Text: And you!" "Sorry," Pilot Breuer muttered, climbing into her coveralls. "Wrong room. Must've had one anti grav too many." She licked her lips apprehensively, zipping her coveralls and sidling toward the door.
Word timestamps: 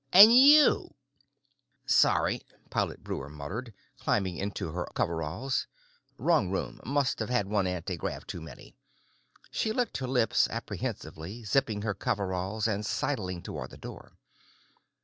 And 0.11 0.35
you!" 0.35 0.95
"Sorry," 1.85 2.41
Pilot 2.71 3.03
Breuer 3.03 3.29
muttered, 3.29 3.71
climbing 3.99 4.35
into 4.35 4.71
her 4.71 4.87
coveralls. 4.95 5.67
"Wrong 6.17 6.49
room. 6.49 6.79
Must've 6.83 7.29
had 7.29 7.45
one 7.45 7.67
anti 7.67 7.97
grav 7.97 8.25
too 8.25 8.41
many." 8.41 8.73
She 9.51 9.71
licked 9.71 9.97
her 9.97 10.07
lips 10.07 10.47
apprehensively, 10.49 11.43
zipping 11.43 11.83
her 11.83 11.93
coveralls 11.93 12.67
and 12.67 12.83
sidling 12.83 13.43
toward 13.43 13.69
the 13.69 13.77
door. 13.77 14.13